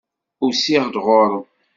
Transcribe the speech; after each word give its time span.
Usiɣ-d 0.45 0.95
ɣur-m. 1.05 1.43